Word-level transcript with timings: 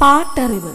പാട്ടറിവ്. 0.00 0.72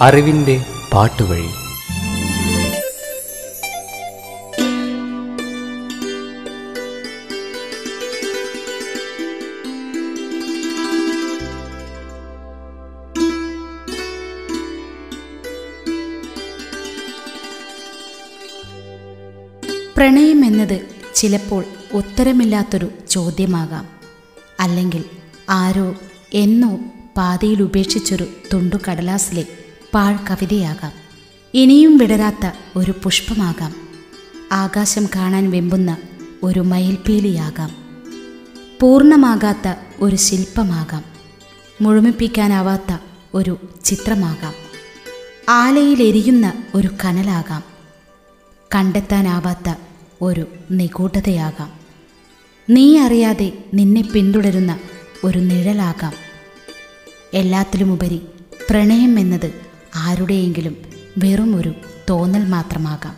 അറിവിന്റെ 0.00 0.64
പാട്ടുവഴി. 0.92 1.48
പ്രണയം 19.96 20.44
എന്നത് 20.44 20.80
ചിലപ്പോൾ 21.14 21.64
ഉത്തരമില്ലാത്തൊരു 21.92 22.88
ചോദ്യമാകാം. 23.10 23.99
അല്ലെങ്കിൽ 24.60 25.04
ആരോ 25.50 25.94
എന്നോ 26.34 26.78
പാതയിൽ 27.16 27.62
ഉപേക്ഷിച്ചൊരു 27.62 28.26
തുണ്ടു 28.52 28.76
കടലാസിലെ 28.90 29.46
പാൾ 29.94 30.16
കവിതയാകാം. 30.16 30.92
ഇനിയും 31.54 31.98
വിടരാത്ത 31.98 32.50
ഒരു 32.76 32.94
പുഷ്പമാകാം. 33.02 33.74
ആകാശം 34.52 35.08
കാണാൻ 35.16 35.50
വെമ്പുന്ന 35.50 35.96
ഒരു 36.42 36.60
മയിൽപ്പീലിയാകാം 36.60 37.76
പൂർണമാകാത്ത 38.80 39.74
ഒരു 40.00 40.16
ശില്പമാകാം. 40.16 41.04
മുഴുമിപ്പിക്കാനാവാത്ത 41.80 42.98
ഒരു 43.34 43.58
ചിത്രമാകാം. 43.84 44.54
ആലയിലെരിയുന്ന 45.48 46.52
ഒരു 46.74 46.88
കനലാകാം. 47.04 47.62
കണ്ടെത്താനാവാത്ത 48.74 49.74
ഒരു 50.22 50.46
നിഗൂഢതയാകാം. 50.70 51.79
നീ 52.70 52.98
അറിയാതെ 52.98 53.52
നിന്നെ 53.74 54.02
പിന്തുടരുന്ന 54.14 54.78
ഒരു 55.24 55.38
നിഴലാകാം. 55.38 56.12
എല്ലാത്തിലുമുപരി 57.34 58.20
പ്രണയം 58.70 59.18
എന്നത് 59.18 59.52
ആരുടെയെങ്കിലും 59.96 60.76
വെറും 61.18 61.56
ഒരു 61.56 61.74
തോന്നൽ 62.10 62.44
മാത്രമാകാം. 62.44 63.16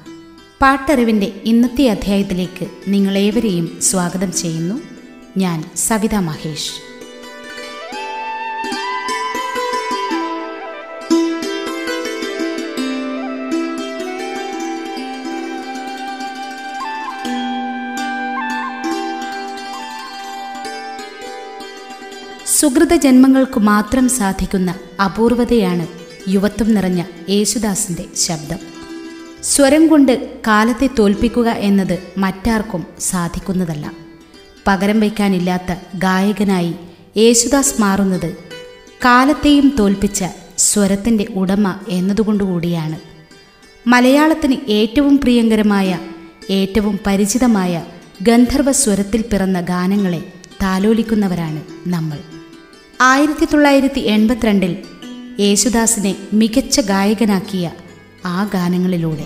പാട്ടറിവിന്റെ 0.62 1.32
ഇന്നത്തെ 1.44 1.88
അധ്യായത്തിലേക്ക് 1.88 2.66
നിങ്ങളേവരെയും 2.88 3.78
സ്വാഗതം 3.82 4.32
ചെയ്യുന്നു. 4.32 4.74
ഞാൻ 5.36 5.70
സവിതാ 5.76 6.20
മഹേഷ്. 6.20 6.91
സുഹൃത 22.62 22.94
ജന്മങ്ങൾക്കു 22.94 23.60
മാത്രം 23.60 24.08
സാധിക്കുന്ന 24.08 24.74
അപൂർവതയാണ് 25.04 25.86
യുവത്വം 26.28 26.74
നിറഞ്ഞ 26.74 27.04
യേശുദാസിന്റെ 27.28 28.04
ശബ്ദം. 28.16 28.56
സ്വരം 29.42 29.88
കൊണ്ട് 29.88 30.40
കാലത്തെ 30.46 30.88
തോൽപ്പിക്കുക 30.98 31.48
എന്നത് 31.48 31.98
മറ്റാർക്കും 32.18 32.86
സാധിക്കുന്നതല്ല. 33.00 33.92
പകരം 34.66 35.00
വയ്ക്കാനില്ലാത്ത 35.00 35.74
ഗായകനായി 35.94 36.74
യേശുദാസ് 37.16 37.80
മാറുന്നത് 37.80 38.36
കാലത്തെയും 39.04 39.76
തോൽപ്പിച്ച 39.78 40.24
സ്വരത്തിന്റെ 40.58 41.26
ഉടമ 41.34 41.74
എന്നതുകൊണ്ടുകൂടിയാണ്. 41.88 43.00
മലയാളത്തിന് 43.86 44.56
ഏറ്റവും 44.68 45.18
പ്രിയങ്കരമായ 45.18 45.98
ഏറ്റവും 46.50 46.98
പരിചിതമായ 47.06 47.82
ഗന്ധർവ 48.22 48.72
സ്വരത്തിൽ 48.72 49.20
പിറന്ന 49.22 49.60
ഗാനങ്ങളെ 49.60 50.32
താലോലിക്കുന്നവരാണ് 50.62 51.62
നമ്മൾ. 51.86 52.31
ആയിരത്തി 53.04 53.44
തൊള്ളായിരത്തി 53.44 54.00
എൺപത്തിരണ്ടിൽ 54.00 54.76
യേശുദാസിനെ 55.40 56.16
മികച്ച 56.32 56.80
ഗായകനാക്കിയ 56.80 57.70
ആ 58.24 58.50
ഗാനങ്ങളിലൂടെ. 58.54 59.24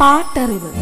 പാട്ടറിവ്. 0.00 0.72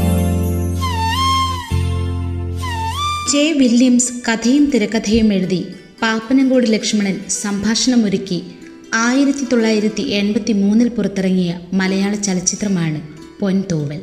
ജെ 3.32 3.52
വില്യംസ് 3.52 4.12
കഥയും 4.28 4.70
തിരക്കഥയും 4.70 5.32
എഴുതി 5.32 5.66
പാപ്പനംകോട് 6.02 6.72
ലക്ഷ്മണൻ 6.72 7.20
സംഭാഷണമൊരുക്കി 7.28 8.42
ആയിരത്തി 8.94 9.44
തൊള്ളായിരത്തി 9.44 10.02
എൺപത്തി 10.02 10.52
മൂന്നിൽ 10.52 10.88
പുറത്തിറങ്ങിയ 10.88 11.60
മലയാള 11.72 12.14
ചലച്ചിത്രമാണ് 12.14 13.02
പൊൻതൂവൽ. 13.40 14.02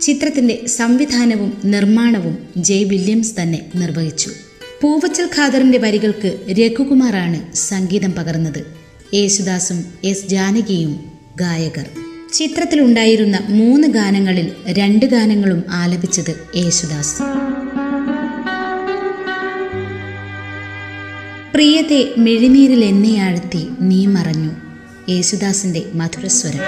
ചിത്രത്തിന്റെ 0.00 0.66
സംവിധാനവും 0.66 1.60
നിർമ്മാണവും 1.64 2.38
ജെ 2.56 2.82
വില്യംസ് 2.82 3.34
തന്നെ 3.42 3.66
നിർവഹിച്ചു. 3.74 4.30
പൂവച്ചൽ 4.82 5.28
ഖാദറിന്റെ 5.36 5.78
വരികൾക്ക് 5.78 6.40
രഘുകുമാറാണ് 6.50 7.56
സംഗീതം 7.56 8.12
പകർന്നത്. 8.12 8.66
യേശുദാസും 9.14 9.84
എസ് 10.04 10.26
ജാനകിയും 10.26 11.12
ഗായകർ. 11.36 11.86
ചിത്രത്തിലുണ്ടായിരുന്ന 12.32 13.38
മൂന്ന് 13.48 13.88
ഗാനങ്ങളിൽ 13.88 14.52
രണ്ട് 14.68 15.06
ഗാനങ്ങളും 15.06 15.64
ആലപിച്ചത് 15.68 16.34
യേശുദാസ്. 16.56 17.22
പ്രിയത്തെ 21.54 22.14
മെഴിനീരിൽ 22.18 22.84
എന്നെ 22.84 23.18
ആഴ്ത്തി 23.18 23.68
നീ 23.80 24.06
മറഞ്ഞു. 24.06 24.50
യേശുദാസിന്റെ 25.08 25.82
മധുരസ്വരം. 25.94 26.60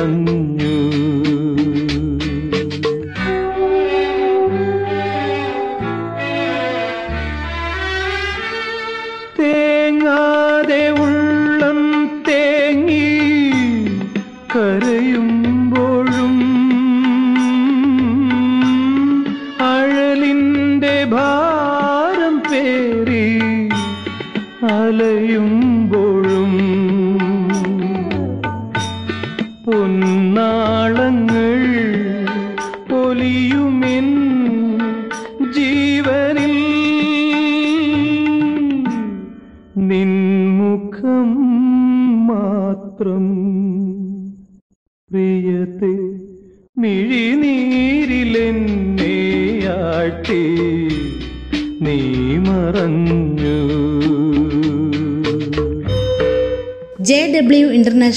മറഞ്ഞു 0.00 0.39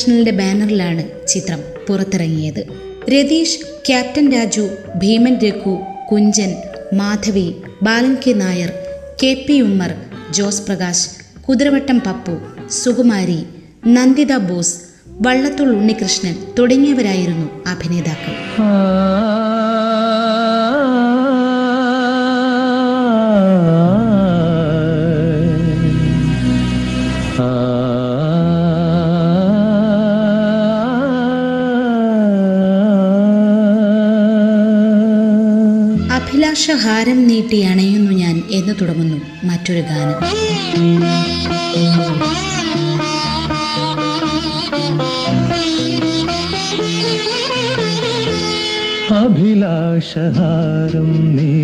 ഇന്റർനാഷണലിന്റെ 0.04 0.32
ബാനറിലാണ് 0.32 1.04
ചിത്രം 1.28 1.60
പുറത്തിറങ്ങിയത്. 1.88 2.62
Ratheesh 3.14 3.60
captain 3.88 4.26
Raju 4.32 4.66
Bheeman 4.96 5.36
Raghu 5.44 5.74
Kunchan 6.12 6.52
Madhavi 6.94 7.46
Balan 7.84 8.16
K 8.24 8.32
Nair 8.32 8.72
K 9.24 9.32
P 9.48 9.56
Ummer 9.62 9.92
Jose 10.32 10.62
Prakash 10.62 11.08
Kuthiravattam 11.42 12.00
Pappu 12.00 12.36
Sukumari 12.70 13.40
Nanditha 13.88 14.36
Bose 14.50 14.76
Vallathol 15.22 15.72
Unnikrishnan 15.76 16.36
തുടങ്ങിയവരായിരുന്നു 16.60 17.48
അഭിനേതാക്കൾ. 17.68 18.36
ആ 36.54 36.74
ഹാരം 36.76 37.28
നീട്ടി 37.28 37.62
അണയുന്നു 37.62 38.12
ഞാൻ 38.12 38.44
എന്ന് 38.52 38.74
തുടങ്ങുന്നു 38.82 39.18
മറ്റൊരു 39.44 39.82
ഗാനം. 39.82 40.18
അഭിലാഷഹാരം 49.76 51.08
നീട്ടി 51.36 51.63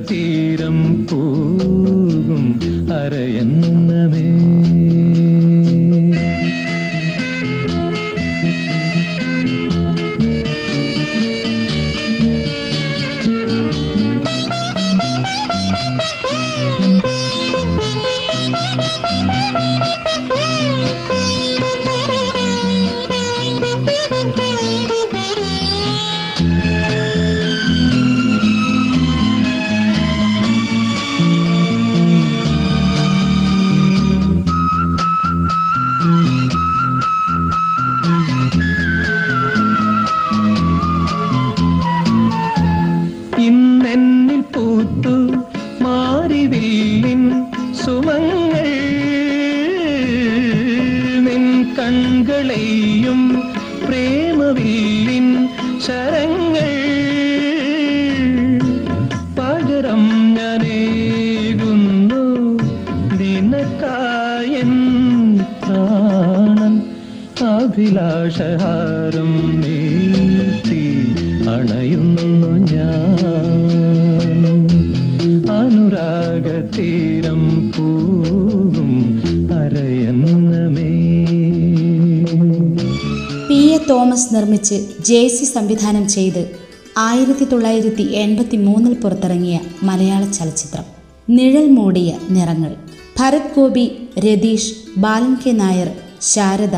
അനുരാഗതീരം 0.00 0.78
പോകും 1.08 2.44
അരയന്നമേ 2.92 3.59
അണയുന്നു 72.00 72.74
ഞാൻ. 72.74 73.16
അനുരാഗതീരം 75.50 77.42
പൂവും 77.68 78.90
അരയന്നമേ 79.58 80.90
പി. 83.48 83.54
എ. 83.54 83.78
തോമസ് 83.90 84.34
നിർമ്മിച്ച് 84.34 84.86
ജെ 85.00 85.28
സി 85.28 85.44
സംവിധാനം 85.44 86.08
ചെയ്ത് 86.08 86.50
ആയിരത്തി 86.98 87.44
തൊള്ളായിരത്തി 87.44 88.02
എൺപത്തി 88.02 88.56
മൂന്നിൽ 88.56 88.94
പുറത്തിറങ്ങിയ 88.94 89.60
മലയാള 89.82 90.24
ചലച്ചിത്രം. 90.24 90.84
നിഴൽ 91.30 91.70
മൂടിയ 91.70 92.18
നിറങ്ങൾ. 92.30 92.76
Bharath 93.18 93.56
Gopi 93.56 93.92
Ratheesh 94.18 94.72
Balan 94.98 95.34
K 95.34 95.50
Nair 95.50 95.88
Sarada 96.22 96.76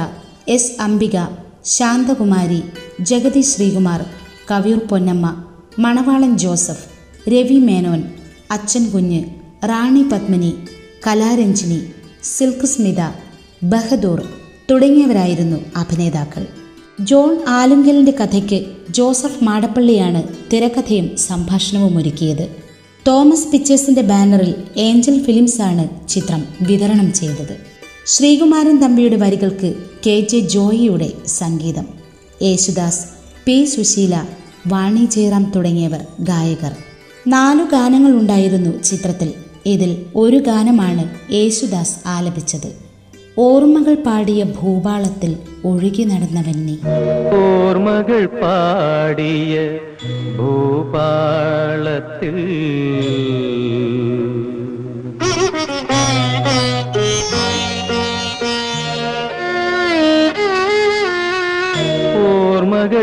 S 0.48 0.82
Ambika 0.82 1.18
Santhakumari 1.64 2.62
Jagathy 3.00 3.40
Sreekumar 3.40 4.04
Kaviyoor 4.52 4.78
Ponnamma 4.78 5.44
Manavalan 5.78 6.38
Joseph 6.38 6.84
Ravi 7.30 7.58
Menon 7.58 8.02
Achankunju 8.90 9.24
Rani 9.64 10.02
Padmini 10.02 10.52
Kalaranjini 11.06 11.80
silk 12.22 12.66
Smitha 12.66 13.00
Bahadoor 13.62 14.28
തുടങ്ങിയവരായിരുന്നു 14.70 15.56
അഭിനേതാക്കൾ. 15.76 16.46
ജോൺ 17.00 17.40
ആലുങ്കലിന്റെ 17.48 18.12
കഥയ്ക്ക് 18.20 18.64
ജോസഫ് 18.90 19.44
മാടപ്പള്ളിയാണ് 19.44 20.22
തിരക്കഥയും 20.52 21.16
സംഭാഷണവും 21.16 21.98
ഒരുക്കിയത്. 21.98 22.56
തോമസ് 23.06 23.48
പിക്ചേഴ്സിന്റെ 23.48 24.02
ബാനറിൽ 24.02 24.54
ഏഞ്ചൽ 24.76 25.22
ഫിലിംസാണ് 25.22 26.08
ചിത്രം 26.08 26.44
വിതരണം 26.62 27.12
ചെയ്തത്. 27.12 27.56
ശ്രീകുമാരൻ 28.06 28.80
തമ്പിയുടെ 28.80 29.16
വരികൾക്ക് 29.16 29.74
കെ 30.06 30.20
ജെ 30.20 30.38
ജോയിയുടെ 30.38 31.12
സംഗീതം. 31.26 31.86
യേശുദാസ് 32.42 33.04
പി 33.44 33.64
സുശീല 33.64 34.24
വാണി 34.66 35.04
ജയറാം 35.04 35.52
തുടങ്ങിയവർ 35.56 36.06
ഗായകർ. 36.20 36.72
നാലു 37.28 37.62
ഗാനങ്ങൾ 37.62 38.12
ഉണ്ടായിരുന്നു 38.12 38.82
ചിത്രത്തിൽ. 38.82 39.32
ഇതിൽ 39.66 40.06
ഒരു 40.16 40.36
ഗാനമാണ് 40.36 41.32
യേശുദാസ് 41.32 41.96
ആലപിച്ചത്. 42.06 42.92
ഓർമ്മകൾ 43.38 43.94
പാടിയ 43.94 44.44
ഭൂപാളത്തിൽ 44.44 45.36
ഒഴുകി 45.64 46.02
നടന്നവൻ 46.02 46.66
നീ 46.66 46.76
ഓർമ്മകൾ 47.32 48.26
പാടിയ 48.26 49.78
ഭൂപാളത്തിൽ 50.38 52.36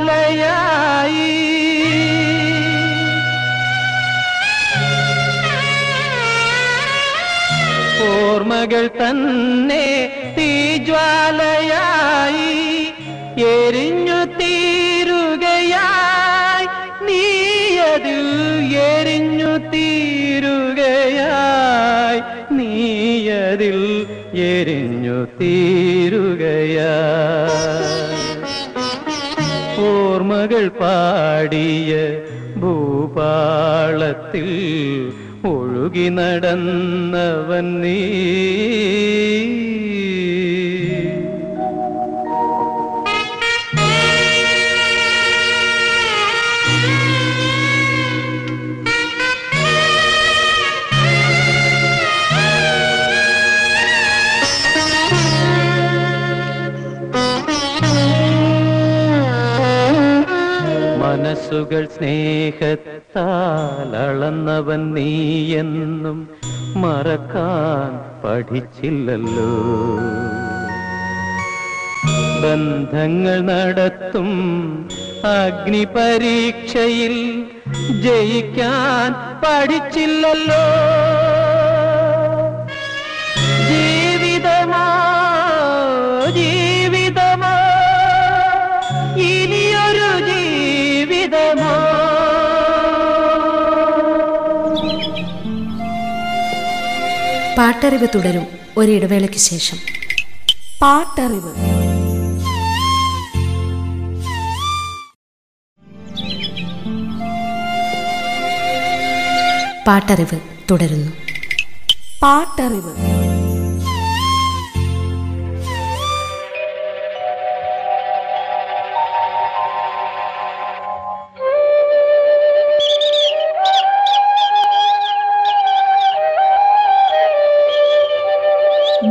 ഓർമ്മകൾ 8.08 8.88
തന്നെ 8.88 10.10
തീജ്വാലയായി. 10.38 11.18
എരിഞ്ഞു 13.42 14.26
തീരുകയായി 14.26 14.47
എരിഞ്ഞു 18.76 19.58
തീരുകയായി. 19.58 20.48
നീയതിൽ 22.54 24.08
എരിഞ്ഞു 24.38 25.28
തീരുകയായി. 25.42 26.68
ഓർമ്മകൾ 29.82 30.68
പാടിയ 30.68 32.20
ഭൂപാളത്തിൽ 32.60 34.48
ഒഴുകി 35.48 36.10
നടന്നവൻ 36.10 37.82
നീ. 37.82 37.98
മനസ്സുകൾ 61.58 61.84
സ്നേഹത്താൽ 61.96 63.92
അളന്നവൻ 63.98 64.82
നീയെന്നും 64.96 66.18
മറക്കാൻ 66.82 67.92
പഠിച്ചില്ലല്ലോ. 68.24 69.50
ബന്ധങ്ങൾ 72.44 73.40
നടത്തും 73.50 74.30
അഗ്നി 75.34 75.84
പരീക്ഷയിൽ 75.96 77.16
ജയിക്കാൻ 78.06 79.10
പഠിച്ചില്ലല്ലോ. 79.44 80.64
പാട്ടറിവ് 97.68 98.08
തുടരും 98.16 98.48
ഒരിടവേളയ്ക്ക് 98.78 99.38
ശേഷം. 99.38 99.78
പാട്ടറിവ്. 100.82 101.56
പാട്ടറിവ് 109.88 110.40
തുടരുന്നു. 110.72 111.12
പാട്ടറിവ്. 112.22 113.27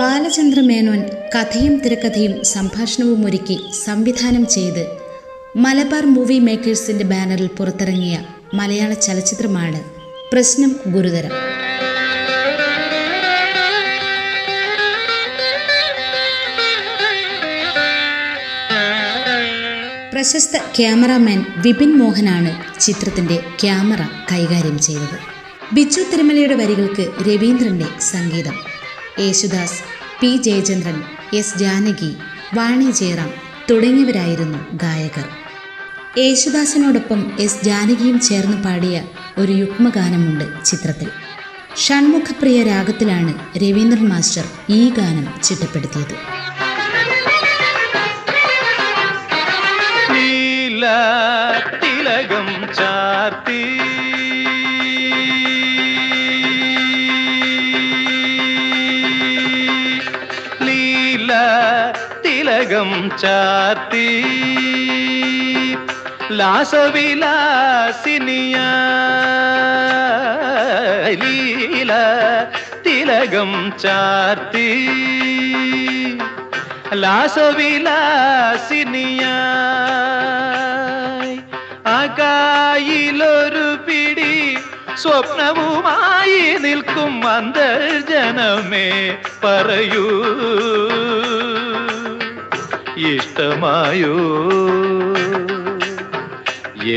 ബാലചന്ദ്ര 0.07 0.61
മേനോൻ 0.61 1.03
കഥയും 1.35 1.79
തിരക്കഥയും 1.79 2.45
സംഭാഷണവും 2.45 3.27
ഒരുക്കി 3.27 3.59
സംവിധാനം 3.85 4.47
ചെയ്ത് 4.47 4.87
മലബാർ 5.57 6.07
മൂവി 6.07 6.39
മേക്കേഴ്സിന്റെ 6.39 7.05
ബാനറിൽ 7.05 7.47
പുറത്തിറങ്ങിയ 7.47 8.19
മലയാള 8.55 8.93
ചലച്ചിത്രമാണ് 8.93 9.85
പ്രശ്നം 10.33 10.81
ഗുരുതരം. 10.87 11.31
പ്രശസ്ത 20.13 20.57
ക്യാമറാമാൻ 20.57 21.47
വിപിൻ 21.57 21.99
മോഹനാണ് 21.99 22.81
ചിത്രത്തിന്റെ 22.81 23.37
ക്യാമറ 23.37 24.03
കൈകാര്യം 24.33 24.79
ചെയ്തത്. 24.79 25.19
ബിച്ചു 25.73 26.01
തിരുമലയുടെ 26.01 26.55
വരികൾക്ക് 26.55 27.07
രവീന്ദ്രന്റെ 27.29 27.87
സംഗീതം. 28.01 28.55
യേശുദാസ് 29.19 29.96
പി 30.21 30.37
ജയചന്ദ്രൻ 30.37 31.03
എസ് 31.35 31.59
ജാനകി 31.59 32.17
വാണി 32.55 32.91
ജയറാം 32.91 33.31
തുടങ്ങിയവരായിരുന്നു 33.71 34.59
ഗായകർ. 34.73 35.29
യേശുദാസിനോടൊപ്പം 36.19 37.33
എസ് 37.41 37.65
ജാനകിയും 37.65 38.21
ചേർന്ന് 38.21 38.65
പാടിയ 38.65 39.03
ഒരു 39.39 39.53
യുഗ്മഗാനമുണ്ട് 39.53 40.65
ചിത്രത്തിൽ. 40.65 41.09
ഷൺമുഖപ്രിയ 41.77 42.63
രാഗത്തിലാണ് 42.63 43.57
രവീന്ദ്രൻ 43.57 44.09
മാസ്റ്റർ 44.09 44.45
ഈ 44.71 44.91
ഗാനം 44.91 45.43
ചിട്ടപ്പെടുത്തിയത്. 45.45 46.17
തിലകം 51.83 52.75
ചാർത്തി 52.75 53.86
തിലകം 62.87 63.07
ചാർത്തി 63.21 64.09
ലാസവിലാസിനിയ 66.38 67.26
ലീല 71.21 71.93
തിലകം 72.87 73.52
ചാർത്തി 73.83 74.69
ലാസവിലാസിനിയായി 80.37 81.35
അകായിലൊരു 81.97 83.69
പിടി 83.87 84.35
സ്വപ്നവുമായി 85.02 86.40
നിൽക്കും 86.64 87.14
അന്തർജനമേ 87.28 88.88
പറയൂ 89.43 90.07
ഇഷ്ടമായോ 93.12 94.16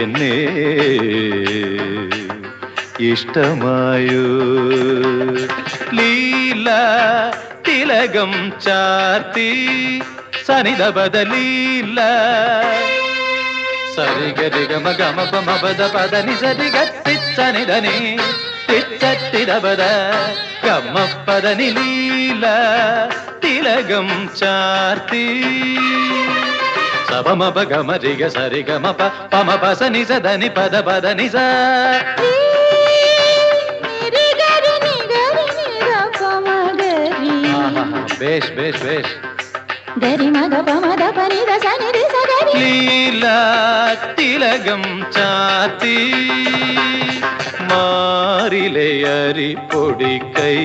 എന്നെ 0.01 0.35
ഇഷ്ടമായോ 3.11 4.27
ലീല 5.99 6.69
തിലകം 7.67 8.33
ചാർത്തി 8.67 9.51
സനിത 10.47 10.83
ബദലീല 10.97 12.01
സരിഗരി 13.97 14.65
ഗമ 14.71 14.89
ഗമ 15.01 15.19
പമ 15.33 15.51
പദ 15.63 15.83
പദ 15.95 16.15
നി 16.27 16.35
സരി 16.35 16.69
ഗത്തിച്ചനിധനി 16.77 17.97
திட்டத்திடபத 18.70 19.84
கம்மப்பதனி 20.64 21.70
லீல 21.78 22.46
திலகம் 23.44 24.16
சார்த்தி 24.40 25.26
சபமப 27.10 27.60
கமரிக 27.72 28.28
சரிகமப 28.36 29.02
பமப 29.32 29.72
சனி 29.80 30.04
சதனி 30.10 30.50
பத 30.58 30.84
பத 30.90 31.14
நிச 31.20 31.36
பேஷ் 38.20 38.52
பேஷ் 38.56 38.82
பேஷ் 38.84 39.14
லீலா 42.56 43.38
திலகம் 44.18 44.92
சாத்தி 45.16 45.98
മാറിലെ 48.89 48.91
അരിപ്പൊടി 49.09 50.13
കൈയടയാളം 50.35 50.61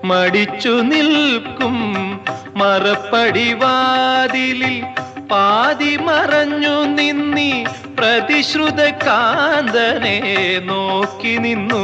മടിച്ചു 0.05 0.75
നിൽക്കും 0.91 1.77
മറപ്പടിവാതിലിൽ 2.63 3.57
പാതി 5.32 5.98
മറഞ്ഞു 5.98 6.86
നിന്നി 6.86 7.66
പ്രതിശ്രുത 7.98 8.82
കാന്തനെ 8.84 10.18
നോക്കി 10.66 11.38
നിന്നു. 11.38 11.84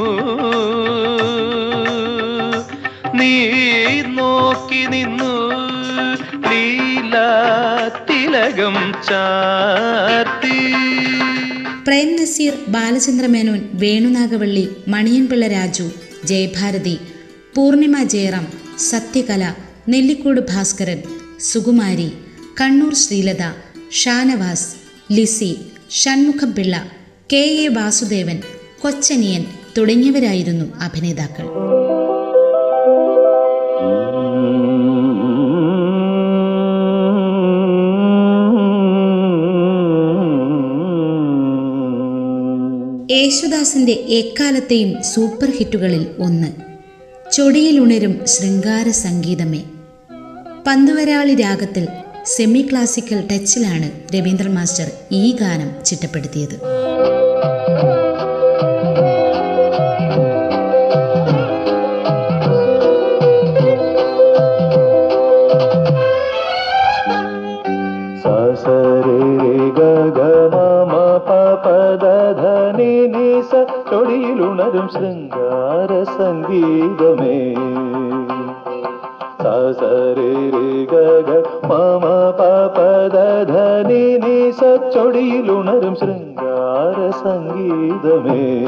നീ 3.13 3.51
നോക്കി 4.01 4.85
നിന്നു. 4.85 5.33
ലീല 6.49 7.15
തിലകം 8.09 8.93
ചാർത്തി. 9.09 10.73
പ്രേം 11.87 12.21
നസീർ 12.21 12.53
ബാലചന്ദ്ര 12.67 13.27
മേനോൻ 13.27 13.69
വേണുനാഗവള്ളി 13.73 14.69
മണിയൻപിള്ള 14.87 15.47
രാജു 15.47 15.91
ജയഭാരതി 16.25 16.97
പൂർണിമ 17.55 18.03
ജയറാം 18.03 18.47
സത്യകല 18.77 19.53
നെല്ലിക്കോട് 19.89 20.41
ഭാസ്കരൻ 20.41 20.99
സുകുമാരി. 21.39 22.11
കണ്ണൂർ 22.59 22.93
ശ്രീലത 22.93 23.43
ഷാനവാസ് 23.91 24.75
ലിസി 25.11 25.55
ഷൺമുഖപിള്ള 25.91 26.91
കെ 27.33 27.37
എ 27.37 27.67
വാസുദേവൻ 27.67 28.39
കൊച്ചനിയൻ 28.79 29.45
തുടങ്ങിയവരായിരുന്നു 29.77 30.65
അഭിനേതാക്കൾ. 30.81 31.45
യേശുദാസിന്റെ 43.11 43.91
എക്കാലത്തെയും 43.91 45.03
സൂപ്പർ 45.03 45.51
ഹിറ്റുകളിൽ 45.51 46.07
ഒന്ന്. 46.19 46.47
ചൊടിയിലുണരും 47.31 48.19
ശൃംഗാര 48.25 48.89
സംഗീതമേ. 48.89 49.63
പന്തുവരാളി 50.67 51.35
രാഗത്തിൽ 51.35 51.87
സെമി 52.25 52.69
ക്ലാസിക്കൽ 52.71 53.27
ടച്ചിലാണ് 53.31 54.15
രവീന്ദ്രൻ 54.15 54.53
മാസ്റ്റർ 54.53 54.91
ഈ 55.11 55.37
ഗാനം 55.41 55.83
ചിട്ടപ്പെടുത്തിയത്. 55.85 56.57
തൊടിയിലുണരും 73.93 74.89
ശൃംഗാര 74.93 76.03
സംഗീതമേ 76.03 77.37
പദധനി 82.39 84.17
നീ 84.17 84.51
സച്ചൊടിയിലുണരും 84.51 85.95
ശൃംഗാര 85.95 87.09
സംഗീതമേ. 87.09 88.65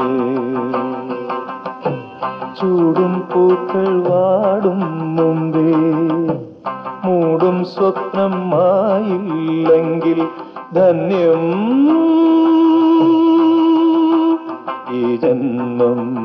ചൂടും 2.60 3.28
പൂക്കൾ 3.34 4.02
വാടും 4.08 4.80
മുമ്പേ. 5.16 5.74
മൂടും 7.04 7.64
സ്വപ്നം 7.64 8.50
മായില്ലെങ്കിൽ 8.50 10.28
ധന്യം. 10.74 11.44
ഈ 14.92 15.16
ജന്മം 15.16 16.24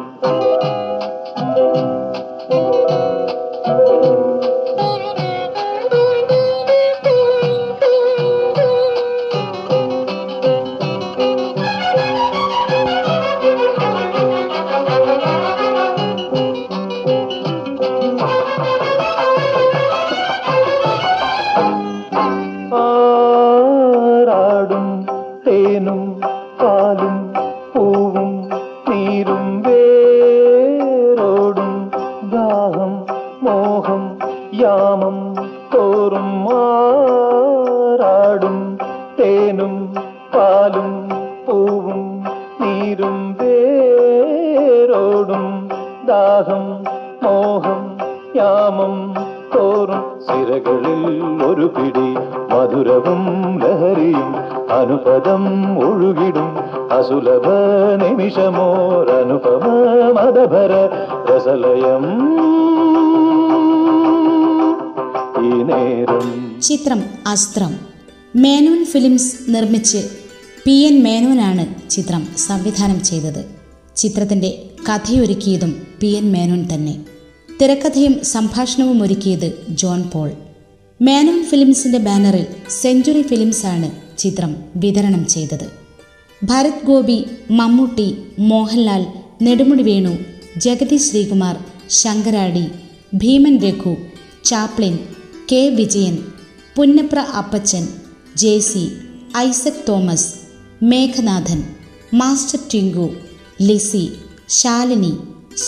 മോഹം 33.61 34.03
യാമം 34.53 35.17
തോറും 35.73 36.29
മാറാടും. 36.43 38.57
തേനും 39.19 39.73
പാലും 40.35 40.91
പൂവും 41.47 42.01
നീരും 42.61 43.17
വേരോടും. 43.41 45.45
ദാഹം 46.05 46.63
മോഹം 47.23 47.81
യാമം 48.35 48.95
തോറും 49.55 50.03
സിരകളിൽ 50.27 51.03
ഒരു 51.45 51.65
പിടി 51.65 52.09
മധുരവും 52.51 53.21
ലഹരിയും 53.63 54.31
അനുപദം 54.79 55.43
ഒഴുകിടും. 55.87 56.49
അസുലഭ 56.97 57.47
നിമിഷമോരനുപമ 58.03 59.63
മതഭര 60.17 60.73
രസലയം 61.29 62.05
ചിത്രം 66.61 67.03
അസ്ത്രം. 67.27 67.79
മേനോൻ 68.35 68.85
ഫിലിംസ് 68.85 69.35
നിർമ്മിച്ച് 69.49 69.97
പി 70.65 70.71
എൻ 70.71 71.03
മേനോനാണ് 71.03 71.89
ചിത്രം 71.89 72.27
സംവിധാനം 72.37 73.03
ചെയ്തത്. 73.03 73.45
ചിത്രത്തിന്റെ 73.95 74.63
കഥയൊരുക്കിയതും 74.89 75.87
പി 75.99 76.07
എൻ 76.07 76.31
മേനോൻ 76.31 76.67
തന്നെ. 76.73 76.99
തിരക്കഥയും 77.61 78.23
സംഭാഷണവും 78.23 79.03
ഒരുക്കിയത് 79.03 79.65
ജോൺ 79.69 80.03
പോൾ. 80.13 80.31
മേനോൻ 81.01 81.43
ഫിലിംസിന്റെ 81.43 81.97
ബാനറിൽ 81.97 82.45
സെഞ്ചുറി 82.69 83.21
ഫിലിംസാണ് 83.21 83.91
ചിത്രം 84.17 84.55
വിതരണം 84.75 85.27
ചെയ്തത്. 85.27 85.71
Bharath 86.43 86.85
Gopi 86.85 87.25
Mammootty 87.51 88.17
Mohanlal 88.39 89.05
Nedumudi 89.41 89.83
Venu 89.83 90.17
Jagathy 90.57 90.97
Sreekumar 90.97 91.57
Sankaradi 91.89 92.67
Bheeman 93.13 93.57
Raghu 93.57 93.95
Chaplin 94.43 94.99
K 95.51 95.69
Vijayan 95.69 96.17
Punnapra 96.75 97.19
Appachan 97.19 97.87
J 98.37 98.59
C 98.59 98.91
Isaac 99.37 99.83
Thomas 99.89 100.33
Meghanathan 100.83 101.63
master 102.13 102.59
Tinku 102.73 103.09
Lissy 103.61 104.09
Shalini 104.49 105.17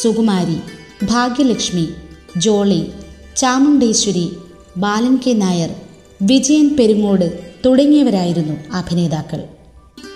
Sukumari 0.02 0.58
Bhagyalakshmi 1.06 1.88
Jolly 2.38 2.91
Chamundeswari 3.38 4.32
Balan 4.78 5.19
K 5.28 5.32
Nair 5.32 5.69
Vijayan 6.22 6.78
Perungode 6.78 7.39
തുടങ്ങിയവരായിരുന്നു 7.65 8.74
അഭിനേതാക്കൾ. 8.74 9.43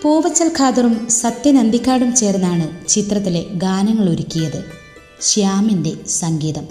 പൂവച്ചൽ 0.03 0.51
ഖാദറും 0.60 1.08
സത്യനന്ദിക്കാടും 1.10 2.15
ചേർന്നാണ് 2.15 2.88
ചിത്രത്തിലെ 2.88 3.45
ഗാനങ്ങൾ 3.53 4.10
ഒരുക്കിയത്. 4.10 4.63
ശ്യാമിന്റെ 5.21 5.93
സംഗീതം. 6.08 6.67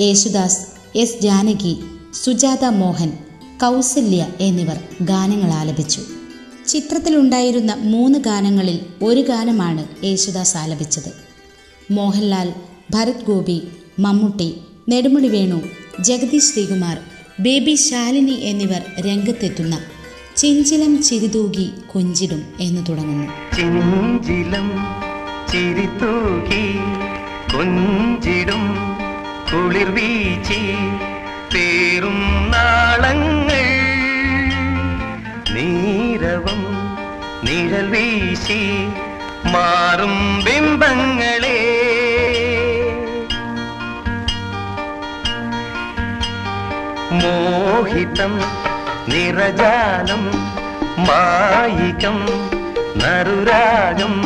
Yesudas 0.00 0.66
S 0.98 1.20
Janaki 1.22 1.76
Sujatha 2.24 2.64
Mohan 2.64 3.10
Kausalya 3.62 4.26
എന്നിവർ 4.40 4.78
ഗാനങ്ങൾ 5.02 5.50
ആലപിച്ചു. 5.50 6.00
ചിത്രത്തിലുണ്ടായിരുന്ന 6.68 7.76
മൂന്ന് 7.80 8.18
ഗാനങ്ങളിൽ 8.18 9.04
ഒരു 9.04 9.20
ഗാനമാണ് 9.20 10.04
യേശുദാസ് 10.04 10.56
ആലപിച്ചത്. 10.56 11.10
മോഹൻലാൽ 11.90 12.52
ഭരത് 12.90 13.24
ഗോപി 13.26 13.68
മമ്മൂട്ടി 13.98 14.60
നെടുമുടി 14.88 15.28
വേണു 15.28 15.60
ജഗദീഷ് 16.00 16.52
ശ്രീകുമാർ 16.52 16.98
ബേബി 17.40 17.74
ശാലിനി 17.74 18.36
എന്നിവർ 18.50 18.82
രംഗത്തെത്തുന്ന 19.06 19.78
ചിഞ്ചിലം 20.36 21.02
ചിരിതൂകി 21.02 21.70
കൊഞ്ചിടും 21.92 22.42
എന്ന് 22.60 22.82
തുടങ്ങുന്നു. 22.88 23.26
ചിഞ്ചിലം 23.56 24.68
ചിരിതൂകി 25.52 26.64
കൊഞ്ചിടും 27.52 28.64
കുളിർ 29.50 29.90
വീച്ചി 29.90 30.60
പേറും 31.56 32.50
നാളങ്ങൾ. 32.50 33.62
നീരവം 35.54 36.60
നിഴൽ 37.44 37.86
വീശി 37.86 38.88
മാറും 39.44 40.44
ബിംബങ്ങളെ. 40.44 41.60
മോഹിതം 47.10 48.40
നിറജാലം 49.08 50.24
മായികം 50.98 52.26
നറുരാഗം 52.98 54.22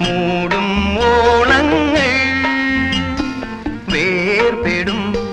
മൂടും 0.00 0.98
ഓളങ്ങൾ. 0.98 2.14
വേർപെടും 3.88 5.23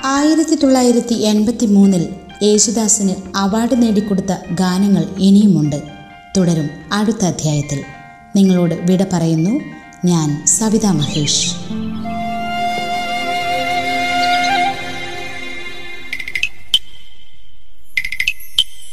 ആയിരത്തി 0.04 0.54
തൊള്ളായിരത്തി 0.54 1.14
എൺപത്തി 1.14 1.66
മൂന്നിൽ 1.66 2.14
യേശുദാസിന് 2.42 3.14
അവാർഡ് 3.36 3.82
നേടിക്കൊടുത്ത 3.82 4.32
ഗാനങ്ങൾ 4.50 5.06
ഇനിയുമുണ്ട്. 5.18 5.82
തുടരും 6.36 6.70
അടുത്ത 6.92 7.24
അധ്യായത്തിൽ. 7.24 7.84
നിങ്ങളോട് 8.36 8.74
വിട 8.74 9.04
പറയുന്നു 9.12 9.60
ഞാൻ 10.04 10.46
സവിതാ 10.46 10.92
മഹേഷ്. 10.92 11.54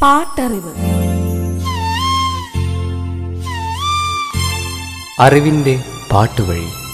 പാട്ടറിവ്. 0.01 0.94
അറിവിന്റെ 5.19 5.73
പാട്ടുവഴി. 6.11 6.84